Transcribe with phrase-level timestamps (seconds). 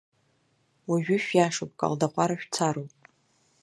[0.89, 2.91] Уажәы шәышиашоу Калдахәара шәцароуп…